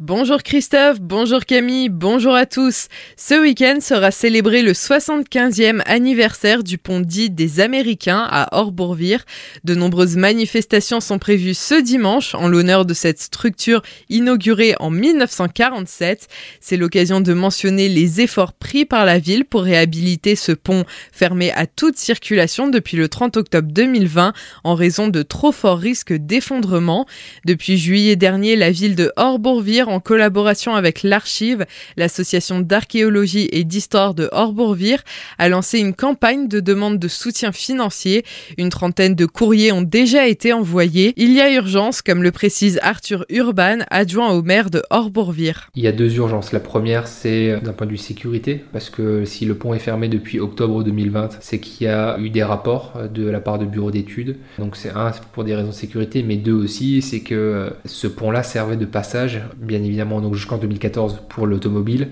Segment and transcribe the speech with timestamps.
[0.00, 2.86] Bonjour Christophe, bonjour Camille, bonjour à tous.
[3.16, 9.24] Ce week-end sera célébré le 75e anniversaire du pont dit des Américains à Orbourvire.
[9.64, 16.28] De nombreuses manifestations sont prévues ce dimanche en l'honneur de cette structure inaugurée en 1947.
[16.60, 21.50] C'est l'occasion de mentionner les efforts pris par la ville pour réhabiliter ce pont fermé
[21.50, 27.04] à toute circulation depuis le 30 octobre 2020 en raison de trop forts risques d'effondrement.
[27.44, 31.66] Depuis juillet dernier, la ville de Orbourvire en collaboration avec l'Archive,
[31.96, 35.02] l'association d'archéologie et d'histoire de Horbourvire,
[35.38, 38.24] a lancé une campagne de demande de soutien financier.
[38.56, 41.14] Une trentaine de courriers ont déjà été envoyés.
[41.16, 45.70] Il y a urgence, comme le précise Arthur Urban, adjoint au maire de Horbourvire.
[45.74, 46.52] Il y a deux urgences.
[46.52, 50.08] La première, c'est d'un point de vue sécurité, parce que si le pont est fermé
[50.08, 53.90] depuis octobre 2020, c'est qu'il y a eu des rapports de la part de bureaux
[53.90, 54.36] d'études.
[54.58, 58.42] Donc c'est un, pour des raisons de sécurité, mais deux aussi, c'est que ce pont-là
[58.42, 62.08] servait de passage, bien évidemment donc jusqu'en 2014 pour l'automobile.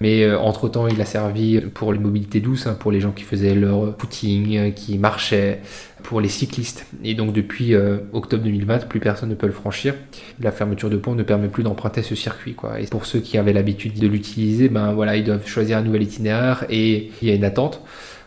[0.00, 3.24] Mais euh, entre-temps, il a servi pour les mobilités douces, hein, pour les gens qui
[3.24, 5.60] faisaient leur footing, euh, qui marchaient,
[6.02, 6.86] pour les cyclistes.
[7.04, 9.94] Et donc depuis euh, octobre 2020, plus personne ne peut le franchir.
[10.40, 12.54] La fermeture de pont ne permet plus d'emprunter ce circuit.
[12.54, 12.80] Quoi.
[12.80, 16.02] Et pour ceux qui avaient l'habitude de l'utiliser, ben voilà, ils doivent choisir un nouvel
[16.02, 17.82] itinéraire et il y a une attente.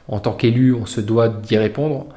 [0.07, 2.07] En tant qu'élu, on se doit d'y répondre.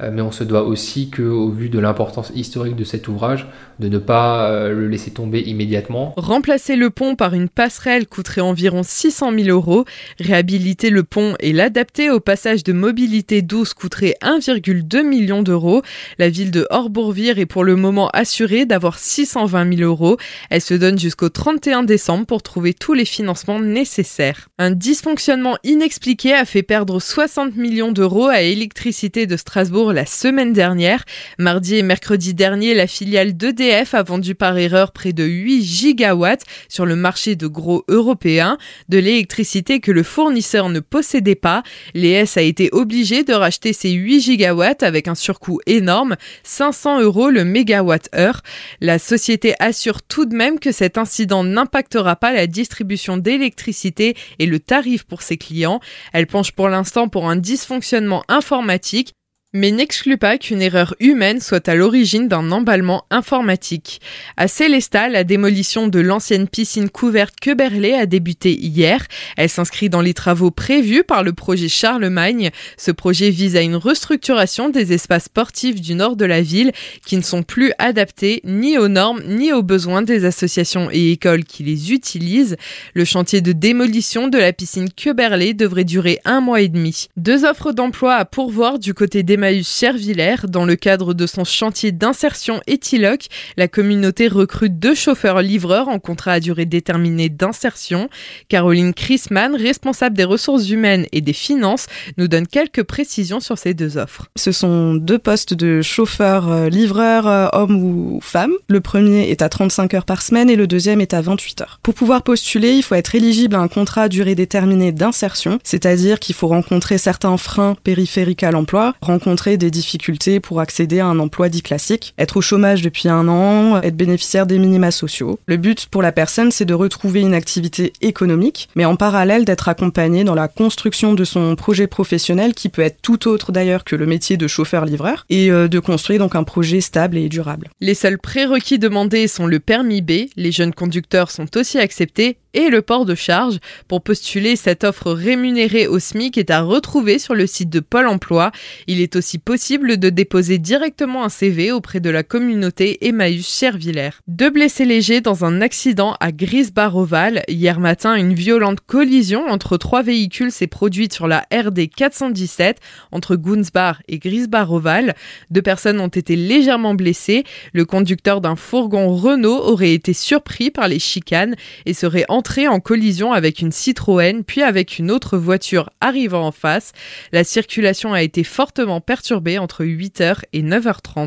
[0.00, 3.46] Euh, mais on se doit aussi que, au vu de l'importance historique de cet ouvrage,
[3.78, 6.14] de ne pas euh, le laisser tomber immédiatement.
[6.16, 9.84] Remplacer le pont par une passerelle coûterait environ 600 000 euros.
[10.18, 15.82] Réhabiliter le pont et l'adapter au passage de mobilité douce coûterait 1,2 million d'euros.
[16.18, 20.16] La ville de Horbourvire est pour le moment assurée d'avoir 620 000 euros.
[20.50, 24.48] Elle se donne jusqu'au 31 décembre pour trouver tous les financements nécessaires.
[24.58, 30.52] Un dysfonctionnement inexpliqué a fait perdre 60 millions d'euros à Électricité de Strasbourg la semaine
[30.52, 31.04] dernière.
[31.38, 36.44] Mardi et mercredi dernier, la filiale d'EDF a vendu par erreur près de 8 gigawatts
[36.68, 41.62] sur le marché de gros européen de l'électricité que le fournisseur ne possédait pas.
[41.94, 47.30] L'ES a été obligé de racheter ces 8 gigawatts avec un surcoût énorme, 500 euros
[47.30, 48.42] le mégawatt-heure.
[48.80, 54.46] La société assure tout de même que cet incident n'impactera pas la distribution d'électricité et
[54.46, 55.80] le tarif pour ses clients.
[56.12, 59.14] Elle penche pour l'instant pour un dysfonctionnement informatique
[59.52, 64.00] mais n'exclut pas qu'une erreur humaine soit à l'origine d'un emballement informatique.
[64.36, 69.06] À Célestat, la démolition de l'ancienne piscine couverte Queberlé a débuté hier.
[69.36, 72.50] Elle s'inscrit dans les travaux prévus par le projet Charlemagne.
[72.76, 76.72] Ce projet vise à une restructuration des espaces sportifs du nord de la ville
[77.06, 81.44] qui ne sont plus adaptés ni aux normes ni aux besoins des associations et écoles
[81.44, 82.56] qui les utilisent.
[82.94, 87.08] Le chantier de démolition de la piscine Queberlé devrait durer un mois et demi.
[87.16, 90.46] Deux offres d'emploi à pourvoir du côté des Emmaüs Chervillers.
[90.48, 93.26] Dans le cadre de son chantier d'insertion Etiloc,
[93.58, 98.08] la communauté recrute deux chauffeurs-livreurs en contrat à durée déterminée d'insertion.
[98.48, 101.86] Caroline Chrisman, responsable des ressources humaines et des finances,
[102.16, 104.28] nous donne quelques précisions sur ces deux offres.
[104.36, 108.54] Ce sont deux postes de chauffeurs-livreurs, euh, hommes ou femmes.
[108.68, 111.80] Le premier est à 35 heures par semaine et le deuxième est à 28 heures.
[111.82, 116.20] Pour pouvoir postuler, il faut être éligible à un contrat à durée déterminée d'insertion, c'est-à-dire
[116.20, 118.94] qu'il faut rencontrer certains freins périphériques à l'emploi,
[119.26, 123.80] des difficultés pour accéder à un emploi dit classique, être au chômage depuis un an,
[123.82, 125.40] être bénéficiaire des minima sociaux.
[125.46, 129.68] Le but pour la personne, c'est de retrouver une activité économique, mais en parallèle d'être
[129.68, 133.96] accompagné dans la construction de son projet professionnel qui peut être tout autre d'ailleurs que
[133.96, 137.68] le métier de chauffeur-livreur et euh, de construire donc un projet stable et durable.
[137.80, 142.70] Les seuls prérequis demandés sont le permis B, les jeunes conducteurs sont aussi acceptés et
[142.70, 143.58] le port de charge.
[143.86, 148.06] Pour postuler, cette offre rémunérée au SMIC est à retrouver sur le site de Pôle
[148.06, 148.50] emploi.
[148.86, 154.10] Il est aussi possible de déposer directement un CV auprès de la communauté Emmaüs Chervillers.
[154.28, 157.42] Deux blessés légers dans un accident à Grisbar-Oval.
[157.48, 162.78] Hier matin, une violente collision entre trois véhicules s'est produite sur la RD 417
[163.10, 165.14] entre Gunsbar et Grisbar-Oval.
[165.50, 167.44] Deux personnes ont été légèrement blessées.
[167.72, 171.56] Le conducteur d'un fourgon Renault aurait été surpris par les chicanes
[171.86, 176.52] et serait entré en collision avec une Citroën puis avec une autre voiture arrivant en
[176.52, 176.92] face.
[177.32, 181.24] La circulation a été fortement perturbée entre 8h et 9h30.